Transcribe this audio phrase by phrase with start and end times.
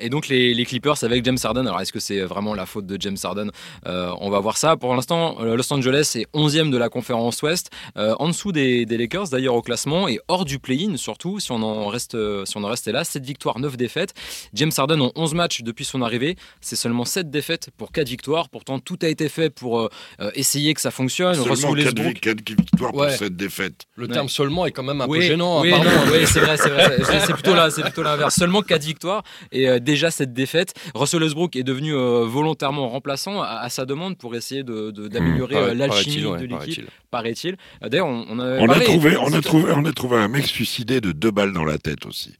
[0.00, 2.86] Et donc les, les, Clippers avec James Harden, alors est-ce que c'est vraiment la faute
[2.86, 3.50] de James Harden
[3.86, 4.76] euh, On va voir ça.
[4.76, 8.86] Pour l'instant, euh, Los Angeles est 11e de la conférence Ouest, euh, en dessous des,
[8.86, 12.56] des Lakers d'ailleurs au classement, et hors du play-in surtout, si on en reste, si
[12.56, 13.02] on en restait là.
[13.02, 14.14] 7 victoires, 9 défaites.
[14.54, 18.48] James Harden en 11 matchs depuis son arrivée, c'est seulement 7 défaites pour 4 victoires.
[18.50, 19.88] Pourtant, tout a été fait pour
[20.34, 21.34] essayer que ça fonctionne.
[21.34, 23.86] Seulement 4, 4, victoires pour 7 défaites.
[23.96, 25.60] Le terme seulement est quand même un oui, peu gênant.
[25.62, 25.80] Oui, hein,
[26.12, 26.98] oui c'est vrai, c'est vrai.
[27.26, 28.36] c'est plutôt là, c'est plutôt l'inverse.
[28.36, 30.74] Seulement 4 victoires et déjà cette défaite.
[30.94, 35.68] Russell Westbrook est devenu euh, volontairement remplaçant à, à, sa demande pour essayer d'améliorer de,
[35.70, 37.56] de, mmh, l'alchimie de l'équipe, paraît-il.
[37.82, 40.46] Euh, D'ailleurs, on, on, on, a trouvé, on, a trouvé, on a trouvé un mec
[40.46, 42.34] suicidé de deux balles dans la tête aussi.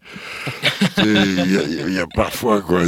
[0.99, 2.83] Il y, y, a parfois quoi.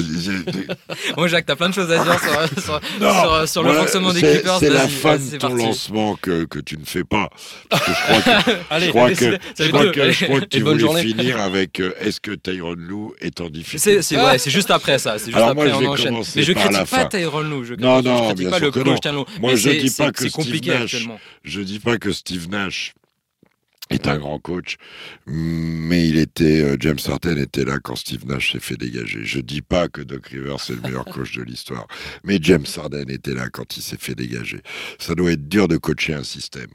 [1.16, 4.12] Moi, Jacques, t'as plein de choses à dire sur, sur, non, sur, sur le fonctionnement
[4.12, 4.58] des Clippers.
[4.58, 5.64] C'est la fin de ton parti.
[5.64, 7.30] lancement que, que tu ne fais pas.
[7.70, 10.44] Parce que je crois que, Allez, je crois que, je crois que, je crois que
[10.44, 11.02] tu voulais journée.
[11.02, 14.02] finir avec euh, est-ce que Tyron Lou est en difficulté?
[14.02, 15.16] C'est ouais, juste après ça.
[15.18, 16.22] Juste Alors après, moi, je vais enchaîne.
[16.36, 17.06] Mais je critique pas fin.
[17.06, 17.64] Tyron Lou.
[17.64, 18.98] Je, non, non, je critique pas le coach.
[19.40, 21.20] Moi, je c'est- dis pas c'est- que c'est Steve compliqué Nash, actuellement.
[21.44, 22.92] je dis pas que Steve Nash
[23.90, 24.76] est un grand coach,
[25.26, 29.20] mais il était euh, James Harden était là quand Steve Nash s'est fait dégager.
[29.24, 31.86] Je dis pas que Doc Rivers est le meilleur coach de l'histoire,
[32.22, 34.60] mais James Harden était là quand il s'est fait dégager.
[35.00, 36.70] Ça doit être dur de coacher un système.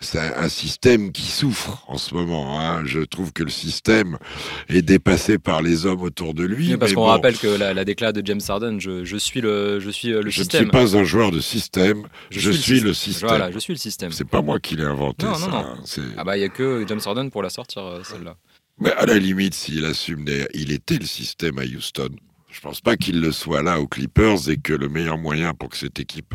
[0.00, 2.60] C'est un système qui souffre en ce moment.
[2.60, 2.82] Hein.
[2.84, 4.18] Je trouve que le système
[4.68, 6.70] est dépassé par les hommes autour de lui.
[6.72, 9.40] Oui, parce qu'on bon, rappelle que la, la déclat de James Harden, je, je suis
[9.40, 10.62] le, je suis euh, le je ne système.
[10.62, 13.28] suis pas un joueur de système, je, suis, le système.
[13.28, 14.12] Voilà, je suis le système.
[14.12, 15.26] C'est pas moi qui l'ai inventé.
[15.26, 15.58] Non, ça, non, non.
[15.58, 16.02] hein.
[16.16, 18.36] Ah bah il y a que James Harden pour la sortir euh, celle-là.
[18.78, 22.10] Mais à la limite, s'il assume, il était le système à Houston.
[22.56, 25.68] Je pense pas qu'il le soit là aux Clippers et que le meilleur moyen pour
[25.68, 26.34] que cette équipe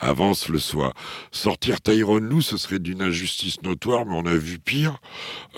[0.00, 0.92] avance le soit.
[1.30, 5.00] Sortir Tyron Lou, ce serait d'une injustice notoire, mais on a vu pire.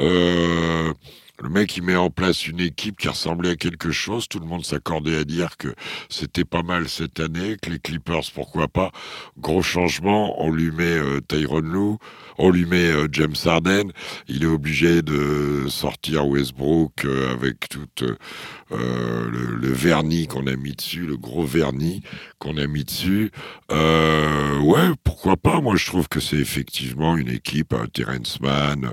[0.00, 0.94] Euh,
[1.42, 4.28] le mec, il met en place une équipe qui ressemblait à quelque chose.
[4.28, 5.74] Tout le monde s'accordait à dire que
[6.08, 8.92] c'était pas mal cette année, que les Clippers, pourquoi pas.
[9.38, 11.98] Gros changement, on lui met euh, Tyron Lou,
[12.38, 13.90] on lui met euh, James Harden.
[14.28, 20.72] Il est obligé de sortir Westbrook euh, avec tout euh, le, vernis qu'on a mis
[20.72, 22.02] dessus, le gros vernis
[22.38, 23.30] qu'on a mis dessus.
[23.70, 28.92] Ouais, pourquoi pas Moi, je trouve que c'est effectivement une équipe, un Terrence Mann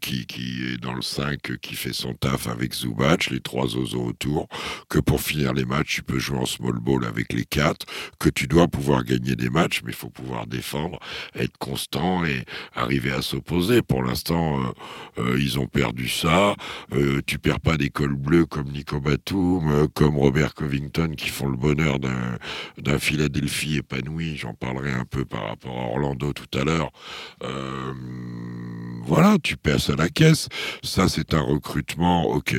[0.00, 4.04] qui, qui est dans le 5, qui fait son taf avec Zubac, les trois oiseaux
[4.04, 4.48] autour,
[4.88, 7.86] que pour finir les matchs, tu peux jouer en small ball avec les quatre,
[8.18, 10.98] que tu dois pouvoir gagner des matchs, mais il faut pouvoir défendre,
[11.34, 13.82] être constant et arriver à s'opposer.
[13.82, 14.72] Pour l'instant, euh,
[15.18, 16.54] euh, ils ont perdu ça.
[16.92, 21.28] Euh, tu perds pas des cols bleus comme Nico Batum, euh, comme Robert Covington qui
[21.28, 22.38] font le bonheur d'un
[22.78, 24.36] d'un Philadelphie épanoui.
[24.36, 26.90] J'en parlerai un peu par rapport à Orlando tout à l'heure.
[29.06, 30.48] Voilà, tu passes à la caisse.
[30.82, 32.56] Ça, c'est un recrutement, ok,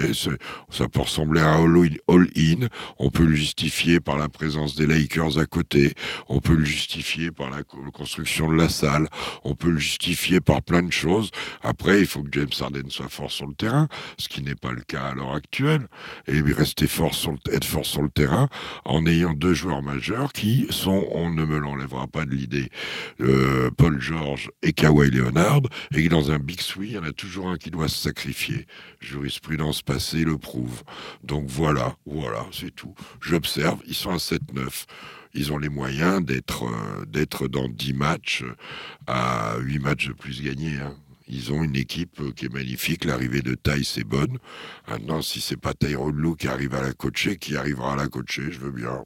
[0.70, 2.68] ça peut ressembler à all-in.
[2.98, 5.94] On peut le justifier par la présence des Lakers à côté.
[6.28, 9.08] On peut le justifier par la co- construction de la salle.
[9.44, 11.32] On peut le justifier par plein de choses.
[11.62, 13.88] Après, il faut que James Harden soit fort sur le terrain,
[14.18, 15.88] ce qui n'est pas le cas à l'heure actuelle.
[16.28, 18.48] Et rester fort sur le, être fort sur le terrain
[18.86, 22.70] en ayant deux joueurs majeurs qui sont, on ne me l'enlèvera pas de l'idée,
[23.22, 25.62] euh, Paul George et Kawhi Leonard,
[25.96, 27.98] et que dans un Big Three, il y en a toujours un qui doit se
[27.98, 28.68] sacrifier.
[29.00, 30.84] Jurisprudence passée le prouve.
[31.24, 32.94] Donc voilà, voilà, c'est tout.
[33.22, 34.86] J'observe, ils sont à 7-9.
[35.34, 38.44] Ils ont les moyens d'être euh, dans 10 matchs
[39.06, 40.78] à 8 matchs de plus gagnés.
[40.78, 40.96] hein.
[41.30, 43.04] Ils ont une équipe euh, qui est magnifique.
[43.06, 44.38] L'arrivée de Taille, c'est bonne.
[44.88, 48.08] Maintenant, si c'est pas Tyrone Lou qui arrive à la coacher, qui arrivera à la
[48.08, 48.90] coacher, je veux bien.